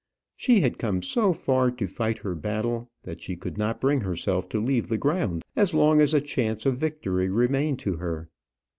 [0.35, 4.49] She had come so far to fight her battle, that she could not bring herself
[4.49, 8.27] to leave the ground as long as a chance of victory remained to her.